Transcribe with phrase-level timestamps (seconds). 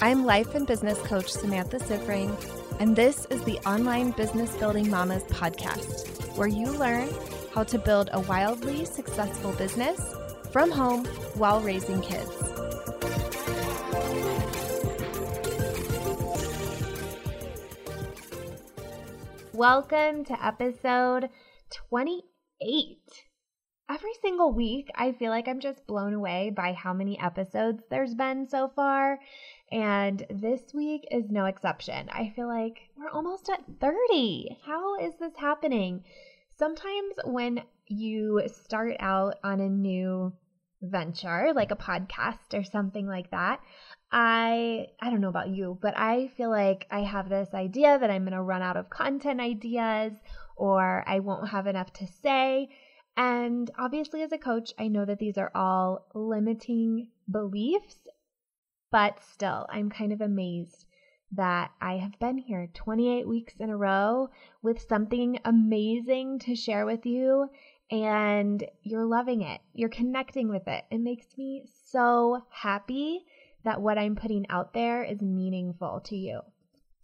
[0.00, 2.32] I'm life and business coach Samantha Siffring,
[2.78, 7.08] and this is the Online Business Building Mamas podcast, where you learn
[7.52, 10.00] how to build a wildly successful business
[10.52, 12.30] from home while raising kids.
[19.52, 21.28] Welcome to episode
[21.70, 22.98] 28.
[23.90, 28.14] Every single week, I feel like I'm just blown away by how many episodes there's
[28.14, 29.18] been so far.
[29.70, 32.08] And this week is no exception.
[32.10, 34.58] I feel like we're almost at 30.
[34.64, 36.04] How is this happening?
[36.56, 40.32] Sometimes when you start out on a new
[40.80, 43.60] venture, like a podcast or something like that,
[44.10, 48.10] I I don't know about you, but I feel like I have this idea that
[48.10, 50.14] I'm going to run out of content ideas
[50.56, 52.70] or I won't have enough to say.
[53.18, 57.96] And obviously as a coach, I know that these are all limiting beliefs
[58.90, 60.86] but still, I'm kind of amazed
[61.32, 64.30] that I have been here 28 weeks in a row
[64.62, 67.50] with something amazing to share with you,
[67.90, 69.60] and you're loving it.
[69.74, 70.84] You're connecting with it.
[70.90, 73.24] It makes me so happy
[73.64, 76.40] that what I'm putting out there is meaningful to you.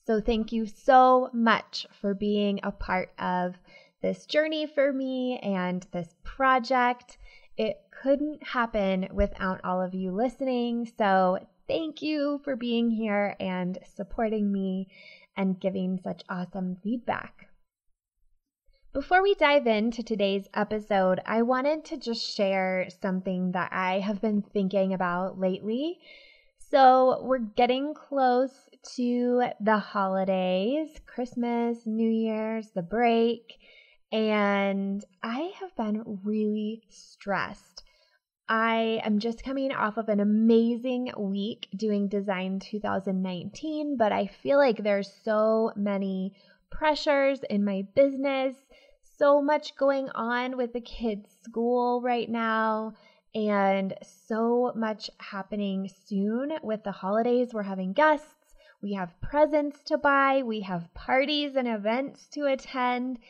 [0.06, 3.54] So, thank you so much for being a part of
[4.02, 7.16] this journey for me and this project.
[7.56, 10.90] It couldn't happen without all of you listening.
[10.98, 14.88] So, thank you for being here and supporting me
[15.36, 17.48] and giving such awesome feedback.
[18.92, 24.20] Before we dive into today's episode, I wanted to just share something that I have
[24.20, 25.98] been thinking about lately.
[26.70, 33.54] So, we're getting close to the holidays Christmas, New Year's, the break,
[34.12, 37.83] and I have been really stressed
[38.48, 44.58] I am just coming off of an amazing week doing Design 2019, but I feel
[44.58, 46.34] like there's so many
[46.70, 48.54] pressures in my business,
[49.16, 52.92] so much going on with the kids' school right now,
[53.34, 57.54] and so much happening soon with the holidays.
[57.54, 63.20] We're having guests, we have presents to buy, we have parties and events to attend.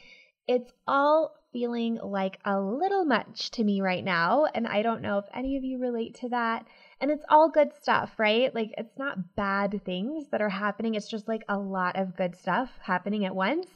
[0.46, 4.46] It's all feeling like a little much to me right now.
[4.54, 6.66] And I don't know if any of you relate to that.
[7.00, 8.54] And it's all good stuff, right?
[8.54, 10.94] Like it's not bad things that are happening.
[10.94, 13.68] It's just like a lot of good stuff happening at once.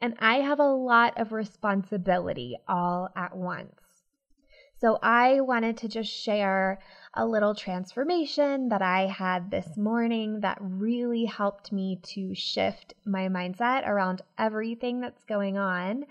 [0.00, 3.77] And I have a lot of responsibility all at once.
[4.80, 6.78] So I wanted to just share
[7.12, 13.28] a little transformation that I had this morning that really helped me to shift my
[13.28, 16.04] mindset around everything that's going on.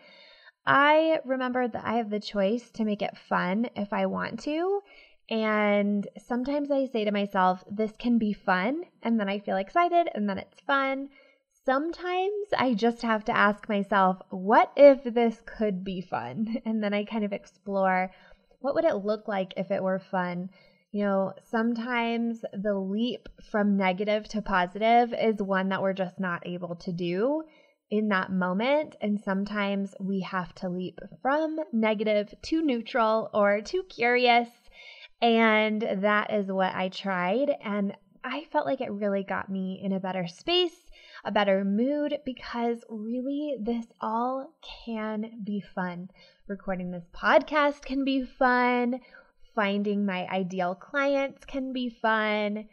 [0.66, 4.82] I remember that I have the choice to make it fun if I want to.
[5.30, 8.84] And sometimes I say to myself, this can be fun.
[9.02, 11.08] And then I feel excited and then it's fun.
[11.64, 16.58] Sometimes I just have to ask myself, what if this could be fun?
[16.66, 18.12] And then I kind of explore
[18.60, 20.50] what would it look like if it were fun?
[20.92, 26.48] You know, sometimes the leap from negative to positive is one that we're just not
[26.48, 27.44] able to do
[27.90, 28.96] in that moment.
[29.02, 34.50] And sometimes we have to leap from negative to neutral or to curious.
[35.22, 37.52] And that is what I tried.
[37.64, 40.87] And I felt like it really got me in a better space,
[41.26, 44.54] a better mood, because really this all
[44.86, 46.10] can be fun.
[46.48, 49.00] Recording this podcast can be fun.
[49.56, 52.68] Finding my ideal clients can be fun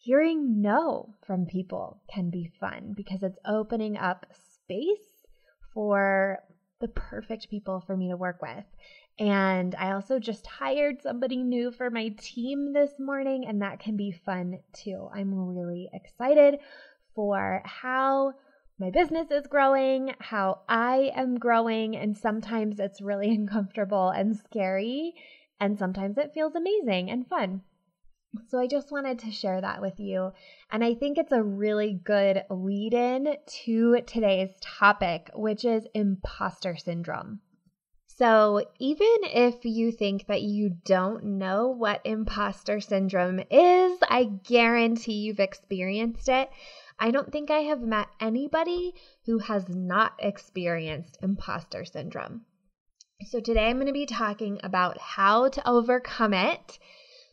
[0.00, 5.26] hearing no from people can be fun because it's opening up space
[5.74, 6.38] for
[6.80, 8.64] the perfect people for me to work with.
[9.18, 13.96] And I also just hired somebody new for my team this morning, and that can
[13.96, 15.08] be fun too.
[15.12, 16.60] I'm really excited
[17.18, 18.32] for how
[18.78, 25.14] my business is growing, how I am growing, and sometimes it's really uncomfortable and scary,
[25.58, 27.62] and sometimes it feels amazing and fun.
[28.46, 30.30] So I just wanted to share that with you.
[30.70, 36.76] And I think it's a really good lead in to today's topic, which is imposter
[36.76, 37.40] syndrome.
[38.06, 45.12] So, even if you think that you don't know what imposter syndrome is, I guarantee
[45.12, 46.48] you've experienced it.
[46.98, 48.94] I don't think I have met anybody
[49.26, 52.46] who has not experienced imposter syndrome.
[53.26, 56.78] So, today I'm going to be talking about how to overcome it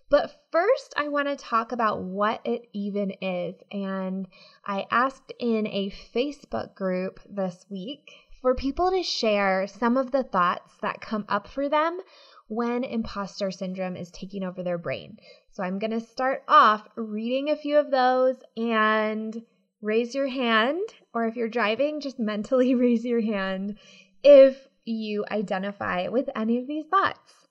[0.08, 3.56] but first, I want to talk about what it even is.
[3.72, 4.28] And
[4.64, 10.24] I asked in a Facebook group this week for people to share some of the
[10.24, 12.00] thoughts that come up for them
[12.48, 15.18] when imposter syndrome is taking over their brain.
[15.50, 19.42] So I'm going to start off reading a few of those and
[19.86, 20.82] raise your hand,
[21.14, 23.78] or if you're driving, just mentally raise your hand
[24.24, 27.48] if you identify with any of these thoughts.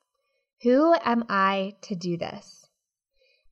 [0.62, 2.66] Who am I to do this?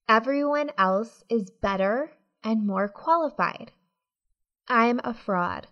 [0.08, 2.10] Everyone else is better
[2.42, 3.70] and more qualified.
[4.66, 5.68] I'm a fraud.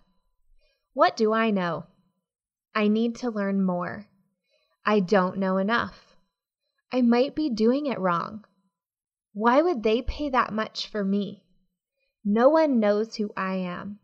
[0.93, 1.85] What do I know?
[2.73, 4.07] I need to learn more.
[4.85, 6.15] I don't know enough.
[6.93, 8.45] I might be doing it wrong.
[9.33, 11.43] Why would they pay that much for me?
[12.23, 13.99] No one knows who I am.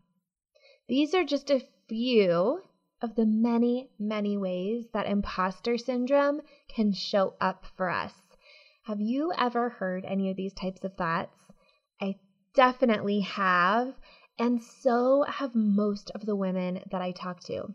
[0.88, 2.62] These are just a few
[3.00, 8.14] of the many, many ways that imposter syndrome can show up for us.
[8.84, 11.36] Have you ever heard any of these types of thoughts?
[12.00, 12.16] I
[12.54, 13.94] definitely have,
[14.38, 17.74] and so have most of the women that I talk to.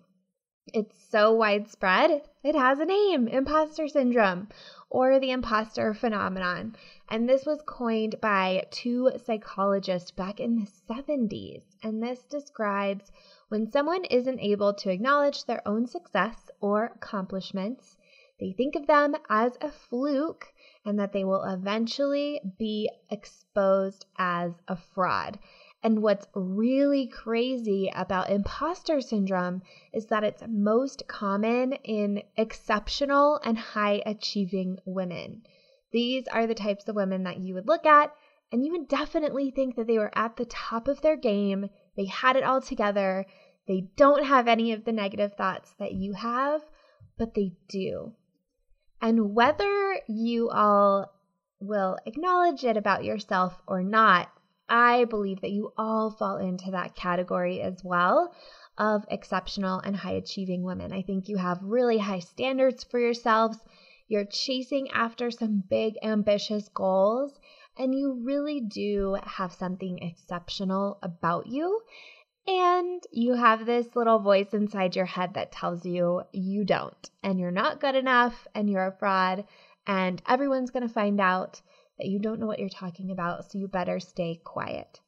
[0.74, 4.48] It's so widespread, it has a name imposter syndrome
[4.89, 6.77] or the imposter phenomenon.
[7.10, 11.63] And this was coined by two psychologists back in the 70s.
[11.83, 13.12] And this describes
[13.50, 17.98] when someone isn't able to acknowledge their own success or accomplishments,
[18.39, 20.54] they think of them as a fluke
[20.86, 25.39] and that they will eventually be exposed as a fraud.
[25.83, 33.57] And what's really crazy about imposter syndrome is that it's most common in exceptional and
[33.57, 35.44] high achieving women.
[35.91, 38.15] These are the types of women that you would look at
[38.53, 42.06] and you would definitely think that they were at the top of their game, they
[42.06, 43.25] had it all together,
[43.68, 46.62] they don't have any of the negative thoughts that you have,
[47.18, 48.13] but they do.
[49.01, 51.12] And whether you all
[51.59, 54.29] will acknowledge it about yourself or not,
[54.74, 58.34] I believe that you all fall into that category as well
[58.75, 60.92] of exceptional and high achieving women.
[60.92, 63.60] I think you have really high standards for yourselves.
[64.08, 67.40] You're chasing after some big, ambitious goals,
[67.78, 71.81] and you really do have something exceptional about you.
[72.48, 77.40] And you have this little voice inside your head that tells you you don't, and
[77.40, 79.46] you're not good enough, and you're a fraud,
[79.86, 81.62] and everyone's going to find out
[81.98, 85.00] that you don't know what you're talking about, so you better stay quiet.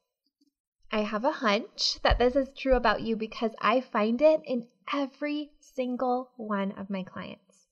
[0.91, 4.67] I have a hunch that this is true about you because I find it in
[4.93, 7.67] every single one of my clients.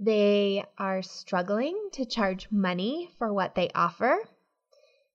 [0.00, 4.18] They are struggling to charge money for what they offer.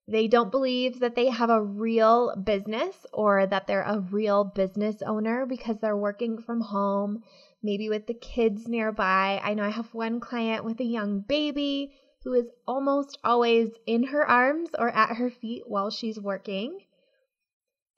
[0.07, 5.01] They don't believe that they have a real business or that they're a real business
[5.01, 7.24] owner because they're working from home,
[7.62, 9.41] maybe with the kids nearby.
[9.41, 14.03] I know I have one client with a young baby who is almost always in
[14.03, 16.79] her arms or at her feet while she's working.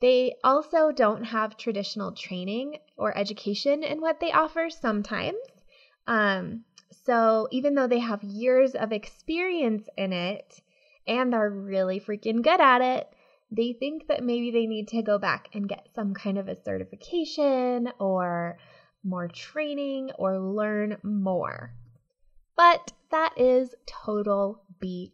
[0.02, 5.38] They also don't have traditional training or education in what they offer sometimes.
[6.08, 10.62] Um, so even though they have years of experience in it
[11.08, 13.08] and are really freaking good at it,
[13.52, 16.62] they think that maybe they need to go back and get some kind of a
[16.62, 18.58] certification or
[19.04, 21.74] more training or learn more.
[22.56, 25.12] But that is total BS.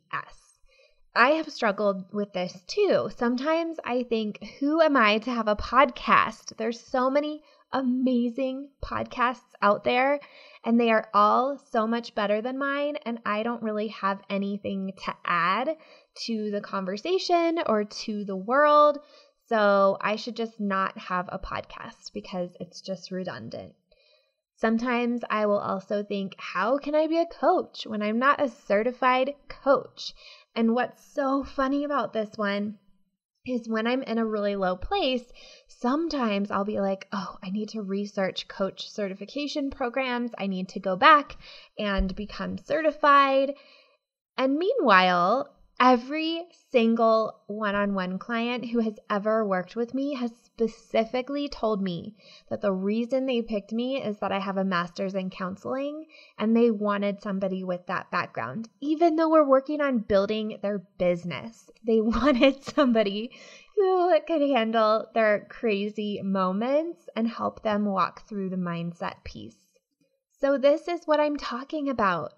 [1.15, 3.09] I have struggled with this too.
[3.17, 6.55] Sometimes I think, who am I to have a podcast?
[6.55, 7.43] There's so many
[7.73, 10.19] amazing podcasts out there,
[10.63, 12.95] and they are all so much better than mine.
[13.05, 15.75] And I don't really have anything to add
[16.25, 18.99] to the conversation or to the world.
[19.47, 23.73] So I should just not have a podcast because it's just redundant.
[24.61, 28.47] Sometimes I will also think, how can I be a coach when I'm not a
[28.47, 30.13] certified coach?
[30.53, 32.77] And what's so funny about this one
[33.43, 35.23] is when I'm in a really low place,
[35.67, 40.29] sometimes I'll be like, oh, I need to research coach certification programs.
[40.37, 41.37] I need to go back
[41.79, 43.55] and become certified.
[44.37, 50.31] And meanwhile, Every single one on one client who has ever worked with me has
[50.31, 52.13] specifically told me
[52.49, 56.05] that the reason they picked me is that I have a master's in counseling
[56.37, 58.69] and they wanted somebody with that background.
[58.79, 63.31] Even though we're working on building their business, they wanted somebody
[63.75, 69.57] who could handle their crazy moments and help them walk through the mindset piece.
[70.39, 72.33] So, this is what I'm talking about.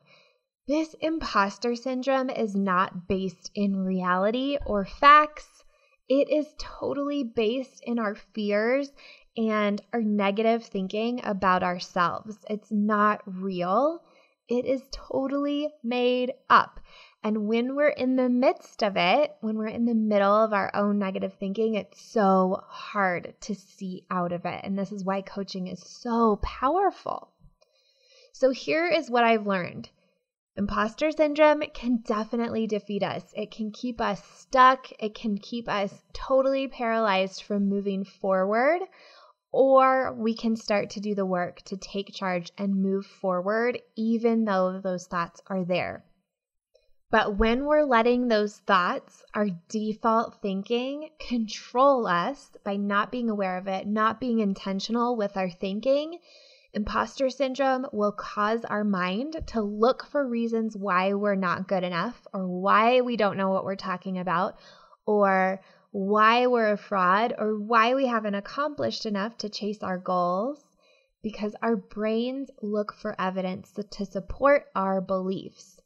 [0.66, 5.66] This imposter syndrome is not based in reality or facts.
[6.08, 8.94] It is totally based in our fears
[9.36, 12.38] and our negative thinking about ourselves.
[12.50, 14.04] It's not real.
[14.48, 16.80] It is totally made up.
[17.26, 20.74] And when we're in the midst of it, when we're in the middle of our
[20.74, 24.62] own negative thinking, it's so hard to see out of it.
[24.64, 27.34] And this is why coaching is so powerful.
[28.32, 29.90] So here is what I've learned.
[30.56, 33.34] Imposter syndrome can definitely defeat us.
[33.36, 34.92] It can keep us stuck.
[35.00, 38.82] It can keep us totally paralyzed from moving forward.
[39.52, 44.46] Or we can start to do the work to take charge and move forward, even
[44.46, 46.06] though those thoughts are there.
[47.10, 53.58] But when we're letting those thoughts, our default thinking, control us by not being aware
[53.58, 56.18] of it, not being intentional with our thinking,
[56.74, 62.26] imposter syndrome will cause our mind to look for reasons why we're not good enough
[62.34, 64.56] or why we don't know what we're talking about
[65.06, 65.62] or
[65.92, 70.64] why we're a fraud or why we haven't accomplished enough to chase our goals
[71.22, 75.80] because our brains look for evidence to support our beliefs.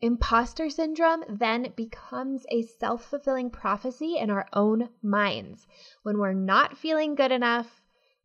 [0.00, 5.66] Imposter syndrome then becomes a self fulfilling prophecy in our own minds.
[6.04, 7.79] When we're not feeling good enough,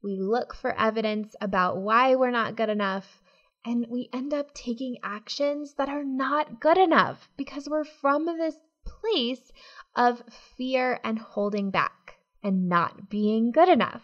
[0.05, 3.23] we look for evidence about why we're not good enough,
[3.65, 8.55] and we end up taking actions that are not good enough because we're from this
[8.85, 9.51] place
[9.95, 10.21] of
[10.55, 14.03] fear and holding back and not being good enough.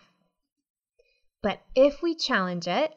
[1.43, 2.91] But if we challenge it,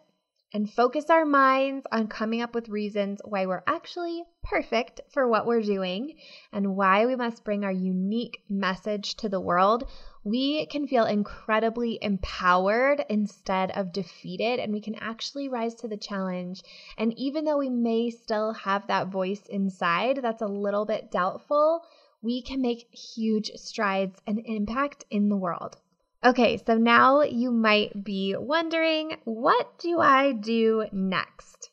[0.55, 5.47] and focus our minds on coming up with reasons why we're actually perfect for what
[5.47, 6.15] we're doing
[6.53, 9.89] and why we must bring our unique message to the world,
[10.23, 15.97] we can feel incredibly empowered instead of defeated, and we can actually rise to the
[15.97, 16.63] challenge.
[16.97, 21.85] And even though we may still have that voice inside that's a little bit doubtful,
[22.23, 25.77] we can make huge strides and impact in the world.
[26.27, 31.69] Okay, so now you might be wondering what do I do next?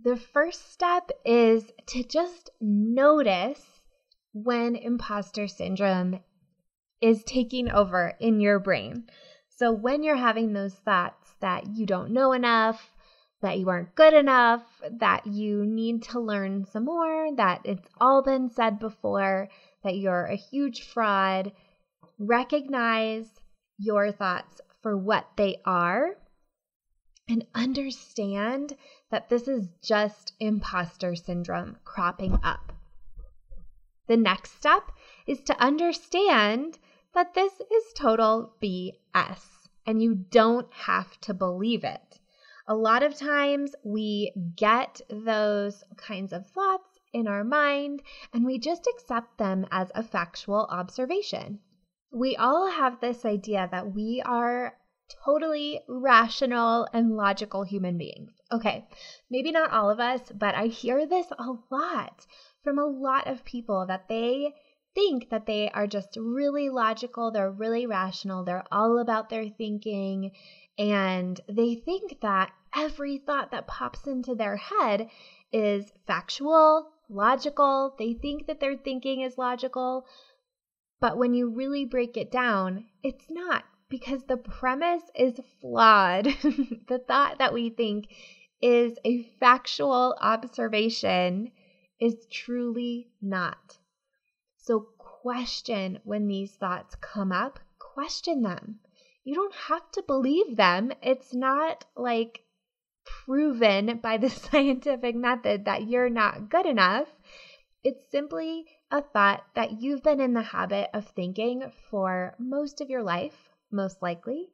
[0.00, 3.80] The first step is to just notice
[4.32, 6.20] when imposter syndrome
[7.00, 9.08] is taking over in your brain.
[9.48, 12.94] So, when you're having those thoughts that you don't know enough,
[13.42, 14.62] that you aren't good enough,
[15.00, 19.48] that you need to learn some more, that it's all been said before,
[19.82, 21.50] that you're a huge fraud,
[22.20, 23.40] recognize
[23.82, 26.16] your thoughts for what they are
[27.28, 28.76] and understand
[29.10, 32.72] that this is just imposter syndrome cropping up.
[34.06, 34.92] The next step
[35.26, 36.78] is to understand
[37.14, 39.40] that this is total BS
[39.86, 42.18] and you don't have to believe it.
[42.68, 48.02] A lot of times we get those kinds of thoughts in our mind
[48.34, 51.60] and we just accept them as a factual observation
[52.12, 54.74] we all have this idea that we are
[55.24, 58.32] totally rational and logical human beings.
[58.52, 58.86] Okay,
[59.30, 62.26] maybe not all of us, but I hear this a lot
[62.62, 64.54] from a lot of people that they
[64.94, 70.32] think that they are just really logical, they're really rational, they're all about their thinking,
[70.78, 75.08] and they think that every thought that pops into their head
[75.52, 77.94] is factual, logical.
[77.98, 80.06] They think that their thinking is logical,
[81.00, 86.24] but when you really break it down, it's not because the premise is flawed.
[86.88, 88.06] the thought that we think
[88.62, 91.50] is a factual observation
[91.98, 93.78] is truly not.
[94.58, 98.80] So, question when these thoughts come up, question them.
[99.24, 100.92] You don't have to believe them.
[101.02, 102.42] It's not like
[103.04, 107.08] proven by the scientific method that you're not good enough.
[107.82, 112.90] It's simply a thought that you've been in the habit of thinking for most of
[112.90, 114.48] your life, most likely,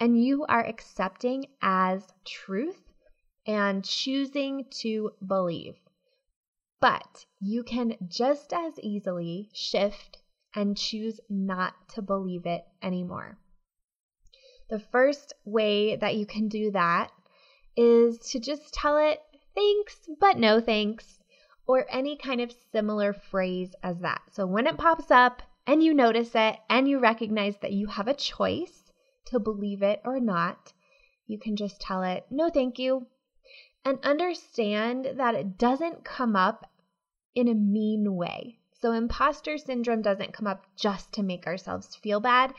[0.00, 2.82] and you are accepting as truth
[3.46, 5.76] and choosing to believe.
[6.80, 10.18] But you can just as easily shift
[10.54, 13.38] and choose not to believe it anymore.
[14.70, 17.10] The first way that you can do that
[17.76, 19.20] is to just tell it
[19.54, 21.18] thanks, but no thanks
[21.66, 24.22] or any kind of similar phrase as that.
[24.32, 28.08] So when it pops up and you notice it and you recognize that you have
[28.08, 28.90] a choice
[29.26, 30.72] to believe it or not,
[31.26, 33.06] you can just tell it, no, thank you.
[33.84, 36.70] And understand that it doesn't come up
[37.34, 38.58] in a mean way.
[38.80, 42.52] So, imposter syndrome doesn't come up just to make ourselves feel bad.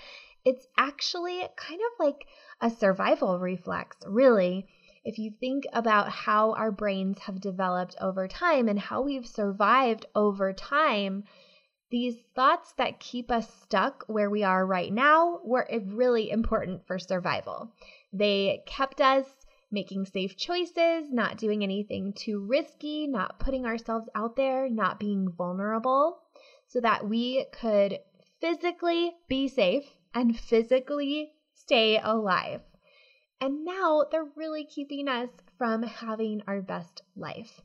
[0.46, 2.26] It's actually kind of like
[2.62, 4.68] a survival reflex, really
[5.04, 10.06] if you think about how our brains have developed over time and how we've survived
[10.16, 11.24] over time,
[11.92, 16.98] these thoughts that keep us stuck where we are right now were really important for
[16.98, 17.72] survival.
[18.12, 19.26] They kept us
[19.72, 25.30] making safe choices, not doing anything too risky, not putting ourselves out there, not being
[25.32, 26.20] vulnerable,
[26.68, 28.00] so that we could
[28.40, 32.62] physically be safe and physically stay alive.
[33.44, 37.60] And now they're really keeping us from having our best life.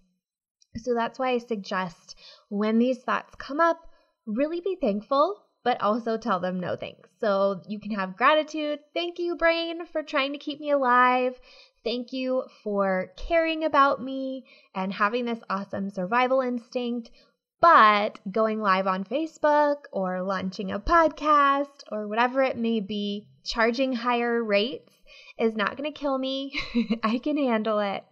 [0.75, 2.17] So that's why I suggest
[2.49, 3.87] when these thoughts come up,
[4.27, 7.11] really be thankful, but also tell them no thanks.
[7.21, 8.81] So you can have gratitude.
[8.93, 11.39] Thank you, brain, for trying to keep me alive.
[11.85, 17.13] Thank you for caring about me and having this awesome survival instinct.
[17.61, 23.95] But going live on Facebook or launching a podcast or whatever it may be, charging
[23.95, 24.93] higher rates
[25.39, 26.53] is not going to kill me.
[27.03, 28.05] I can handle it.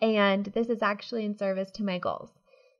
[0.00, 2.30] And this is actually in service to my goals.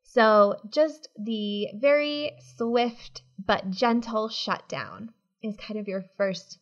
[0.05, 6.59] So, just the very swift but gentle shutdown is kind of your first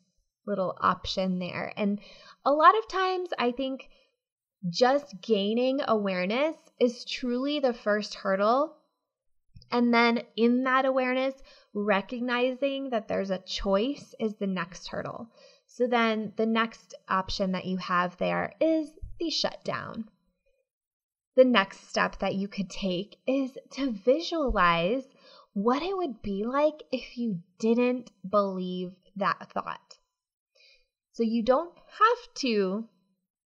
[0.47, 1.73] little option there.
[1.76, 2.00] And
[2.44, 3.88] a lot of times, I think
[4.71, 8.76] just gaining awareness is truly the first hurdle.
[9.73, 11.35] And then in that awareness,
[11.73, 15.31] recognizing that there's a choice is the next hurdle.
[15.67, 20.11] So then the next option that you have there is the shutdown.
[21.37, 25.05] The next step that you could take is to visualize
[25.55, 29.97] what it would be like if you didn't believe that thought.
[31.12, 32.88] So you don't have to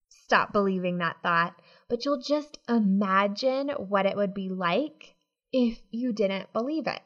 [0.08, 1.54] stop believing that thought,
[1.88, 5.15] but you'll just imagine what it would be like
[5.52, 7.00] if you didn't believe it.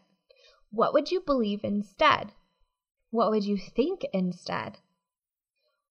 [0.71, 2.33] What would you believe instead?
[3.11, 4.79] What would you think instead?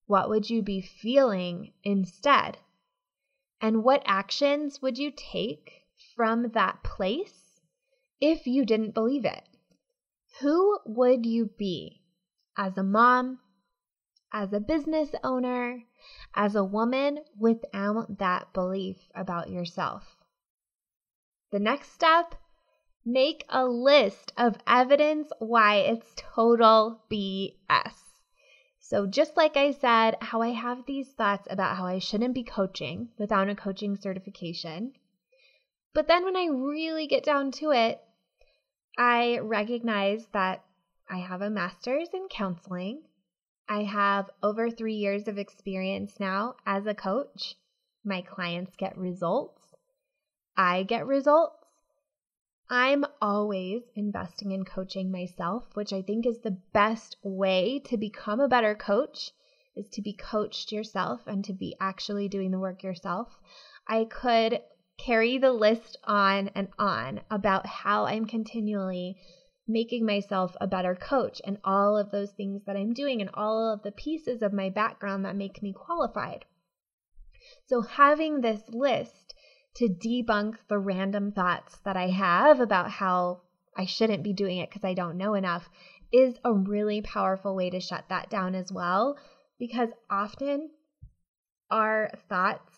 [0.06, 2.58] What would you be feeling instead?
[3.60, 5.84] And what actions would you take
[6.16, 7.60] from that place
[8.20, 9.42] if you didn't believe it?
[10.40, 12.00] Who would you be
[12.56, 13.40] as a mom,
[14.32, 15.82] as a business owner,
[16.34, 20.19] as a woman without that belief about yourself?
[21.50, 22.36] The next step
[23.04, 27.94] make a list of evidence why it's total BS.
[28.78, 32.44] So, just like I said, how I have these thoughts about how I shouldn't be
[32.44, 34.92] coaching without a coaching certification.
[35.92, 38.00] But then when I really get down to it,
[38.96, 40.64] I recognize that
[41.08, 43.02] I have a master's in counseling.
[43.68, 47.56] I have over three years of experience now as a coach.
[48.04, 49.59] My clients get results.
[50.62, 51.56] I get results.
[52.68, 58.40] I'm always investing in coaching myself, which I think is the best way to become
[58.40, 59.30] a better coach
[59.74, 63.38] is to be coached yourself and to be actually doing the work yourself.
[63.88, 64.60] I could
[64.98, 69.16] carry the list on and on about how I'm continually
[69.66, 73.72] making myself a better coach and all of those things that I'm doing and all
[73.72, 76.44] of the pieces of my background that make me qualified.
[77.66, 79.29] So having this list
[79.76, 83.42] to debunk the random thoughts that I have about how
[83.76, 85.68] I shouldn't be doing it because I don't know enough
[86.12, 89.16] is a really powerful way to shut that down as well.
[89.58, 90.70] Because often
[91.70, 92.72] our thoughts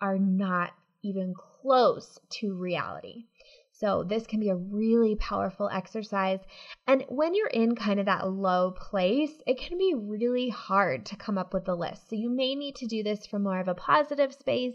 [0.00, 3.26] are not even close to reality.
[3.72, 6.40] So, this can be a really powerful exercise.
[6.88, 11.16] And when you're in kind of that low place, it can be really hard to
[11.16, 12.08] come up with a list.
[12.10, 14.74] So, you may need to do this from more of a positive space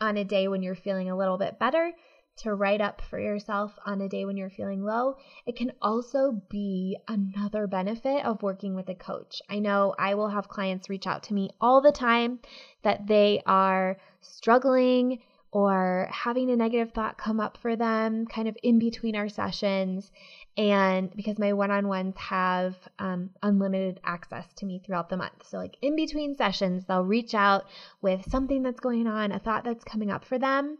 [0.00, 1.92] on a day when you're feeling a little bit better
[2.36, 5.16] to write up for yourself on a day when you're feeling low.
[5.46, 9.40] It can also be another benefit of working with a coach.
[9.48, 12.40] I know I will have clients reach out to me all the time
[12.82, 18.58] that they are struggling or having a negative thought come up for them kind of
[18.62, 20.12] in between our sessions.
[20.56, 25.46] And because my one on ones have um, unlimited access to me throughout the month.
[25.46, 27.64] So, like in between sessions, they'll reach out
[28.00, 30.78] with something that's going on, a thought that's coming up for them.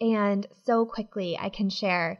[0.00, 2.18] And so quickly I can share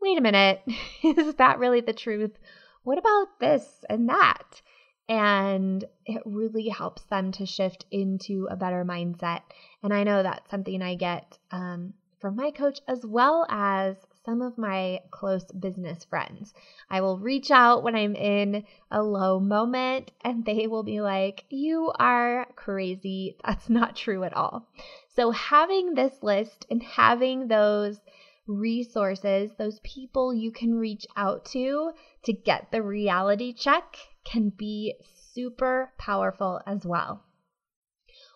[0.00, 0.60] wait a minute,
[1.02, 2.36] is that really the truth?
[2.82, 4.62] What about this and that?
[5.08, 9.40] And it really helps them to shift into a better mindset.
[9.82, 13.96] And I know that's something I get um, from my coach as well as
[14.28, 16.52] some of my close business friends.
[16.90, 21.44] I will reach out when I'm in a low moment and they will be like,
[21.48, 23.38] You are crazy.
[23.42, 24.68] That's not true at all.
[25.16, 27.98] So, having this list and having those
[28.46, 31.92] resources, those people you can reach out to
[32.24, 34.96] to get the reality check can be
[35.32, 37.24] super powerful as well.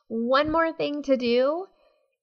[0.09, 1.67] One more thing to do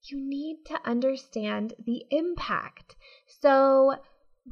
[0.04, 2.96] you need to understand the impact.
[3.40, 3.96] So,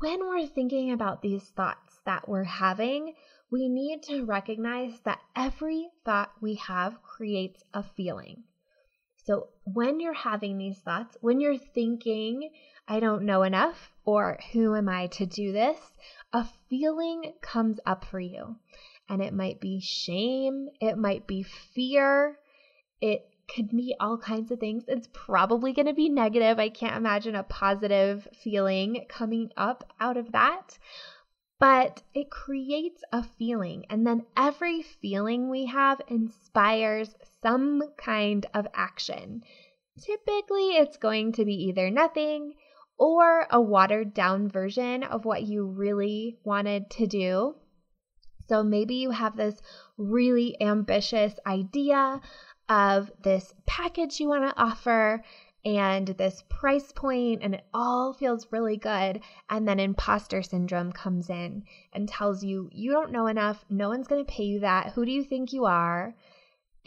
[0.01, 3.15] when we're thinking about these thoughts that we're having,
[3.51, 8.45] we need to recognize that every thought we have creates a feeling.
[9.25, 12.51] So, when you're having these thoughts, when you're thinking,
[12.87, 15.79] I don't know enough, or who am I to do this,
[16.33, 18.57] a feeling comes up for you.
[19.09, 22.39] And it might be shame, it might be fear,
[23.01, 23.23] it
[23.55, 24.85] could be all kinds of things.
[24.89, 26.59] It's probably going to be negative.
[26.59, 30.79] I can't imagine a positive feeling coming up out of that.
[31.61, 38.69] But it creates a feeling, and then every feeling we have inspires some kind of
[38.75, 39.43] action.
[40.01, 42.55] Typically, it's going to be either nothing
[42.97, 47.57] or a watered down version of what you really wanted to do.
[48.49, 49.61] So maybe you have this
[49.97, 52.21] really ambitious idea
[52.69, 55.23] of this package you want to offer
[55.65, 59.21] and this price point, and it all feels really good.
[59.51, 63.65] And then imposter syndrome comes in and tells you, you don't know enough.
[63.69, 64.93] No one's going to pay you that.
[64.93, 66.15] Who do you think you are?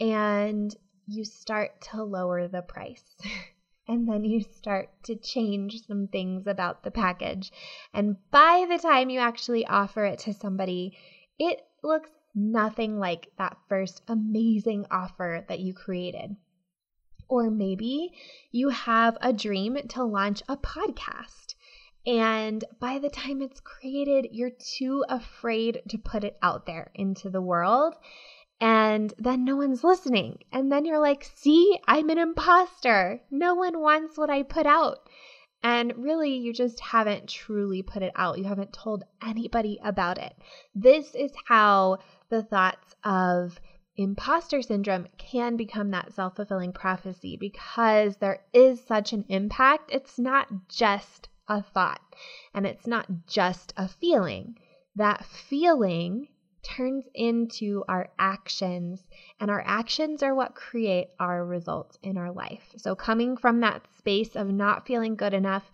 [0.00, 0.74] And
[1.06, 3.04] you start to lower the price.
[3.88, 7.52] and then you start to change some things about the package.
[7.92, 10.96] And by the time you actually offer it to somebody,
[11.38, 16.36] it looks nothing like that first amazing offer that you created.
[17.28, 18.12] Or maybe
[18.50, 21.54] you have a dream to launch a podcast.
[22.06, 27.30] And by the time it's created, you're too afraid to put it out there into
[27.30, 27.94] the world.
[28.60, 30.38] And then no one's listening.
[30.52, 33.20] And then you're like, see, I'm an imposter.
[33.30, 35.08] No one wants what I put out.
[35.64, 38.38] And really, you just haven't truly put it out.
[38.38, 40.34] You haven't told anybody about it.
[40.74, 41.98] This is how
[42.32, 43.60] the thoughts of
[43.94, 49.90] imposter syndrome can become that self fulfilling prophecy because there is such an impact.
[49.92, 52.00] It's not just a thought
[52.54, 54.56] and it's not just a feeling.
[54.96, 56.28] That feeling
[56.62, 59.04] turns into our actions,
[59.38, 62.72] and our actions are what create our results in our life.
[62.78, 65.70] So, coming from that space of not feeling good enough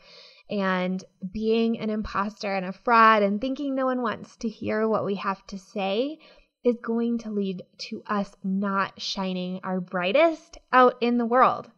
[0.50, 5.04] and being an imposter and a fraud and thinking no one wants to hear what
[5.04, 6.18] we have to say
[6.64, 11.70] is going to lead to us not shining our brightest out in the world.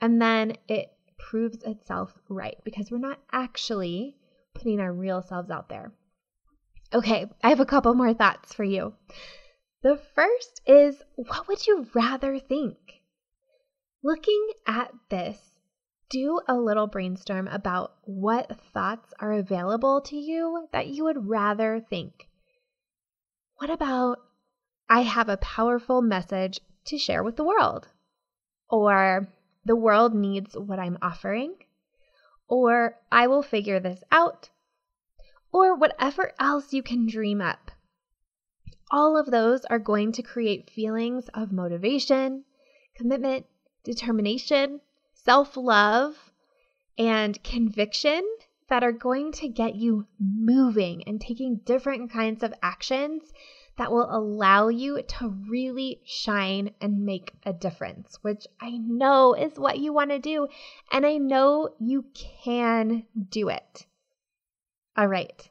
[0.00, 4.16] And then it proves itself right because we're not actually
[4.54, 5.92] putting our real selves out there.
[6.92, 8.94] Okay, I have a couple more thoughts for you.
[9.82, 12.76] The first is what would you rather think?
[14.02, 15.38] Looking at this,
[16.10, 21.80] do a little brainstorm about what thoughts are available to you that you would rather
[21.80, 22.27] think.
[23.58, 24.20] What about
[24.88, 27.88] I have a powerful message to share with the world?
[28.70, 29.32] Or
[29.64, 31.56] the world needs what I'm offering?
[32.46, 34.50] Or I will figure this out?
[35.50, 37.72] Or whatever else you can dream up.
[38.92, 42.44] All of those are going to create feelings of motivation,
[42.94, 43.46] commitment,
[43.82, 44.82] determination,
[45.14, 46.32] self love,
[46.96, 48.22] and conviction
[48.68, 53.22] that are going to get you moving and taking different kinds of actions
[53.78, 59.58] that will allow you to really shine and make a difference, which I know is
[59.58, 60.48] what you want to do.
[60.90, 62.06] And I know you
[62.42, 63.86] can do it.
[64.96, 65.48] All right.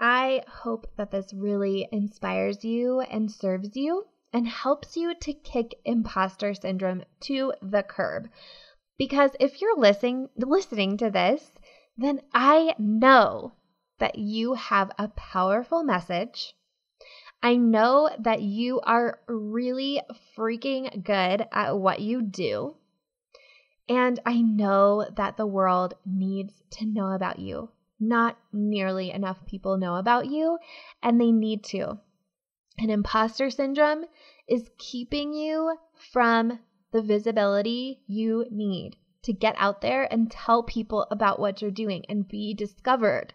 [0.00, 5.74] I hope that this really inspires you and serves you and helps you to kick
[5.84, 8.28] imposter syndrome to the curb.
[8.98, 11.50] Because if you're listening listening to this
[11.98, 13.54] then I know
[13.98, 16.54] that you have a powerful message.
[17.42, 20.00] I know that you are really
[20.36, 22.76] freaking good at what you do.
[23.88, 27.70] And I know that the world needs to know about you.
[27.98, 30.58] Not nearly enough people know about you,
[31.02, 31.98] and they need to.
[32.78, 34.04] And imposter syndrome
[34.46, 35.76] is keeping you
[36.12, 36.60] from
[36.92, 42.04] the visibility you need to get out there and tell people about what you're doing
[42.08, 43.32] and be discovered.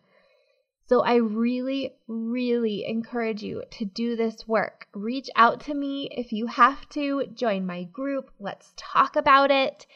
[0.87, 4.87] So I really, really encourage you to do this work.
[4.93, 9.87] Reach out to me if you have to, join my group, let's talk about it.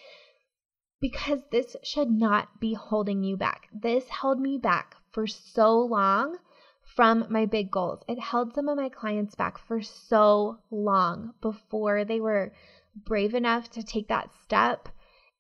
[1.00, 3.68] Because this should not be holding you back.
[3.74, 6.38] This held me back for so long
[6.96, 8.02] from my big goals.
[8.08, 12.54] It held some of my clients back for so long before they were
[12.96, 14.90] brave enough to take that step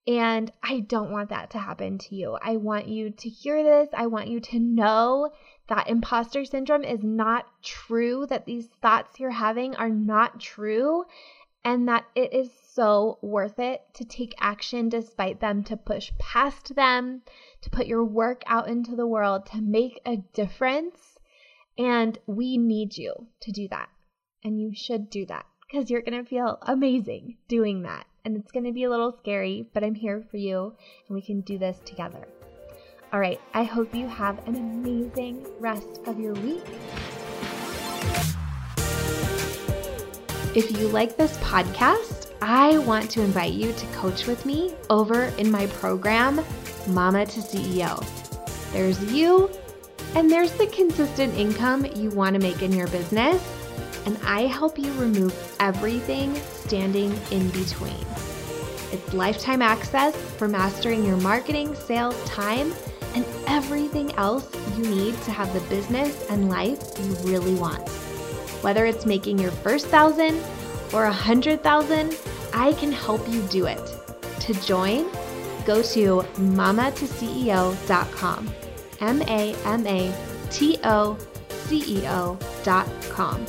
[0.07, 2.37] and I don't want that to happen to you.
[2.41, 3.89] I want you to hear this.
[3.93, 5.31] I want you to know
[5.67, 11.03] that imposter syndrome is not true, that these thoughts you're having are not true,
[11.65, 16.73] and that it is so worth it to take action despite them, to push past
[16.75, 17.21] them,
[17.61, 21.17] to put your work out into the world, to make a difference.
[21.77, 23.89] And we need you to do that.
[24.41, 28.51] And you should do that because you're going to feel amazing doing that and it's
[28.51, 30.75] going to be a little scary, but I'm here for you
[31.07, 32.27] and we can do this together.
[33.13, 36.61] All right, I hope you have an amazing rest of your week.
[40.53, 45.27] If you like this podcast, I want to invite you to coach with me over
[45.37, 46.43] in my program,
[46.89, 48.03] Mama to CEO.
[48.73, 49.49] There's you,
[50.15, 53.41] and there's the consistent income you want to make in your business,
[54.07, 58.05] and I help you remove everything standing in between.
[58.93, 62.73] It's lifetime access for mastering your marketing, sales, time,
[63.15, 67.85] and everything else you need to have the business and life you really want.
[68.63, 70.41] Whether it's making your first thousand
[70.93, 72.17] or a hundred thousand,
[72.53, 73.81] I can help you do it.
[74.39, 75.11] To join,
[75.65, 78.49] go to mamatoceo.com.
[79.01, 80.15] M A M A
[80.49, 81.17] T O
[81.49, 83.45] C E O.com.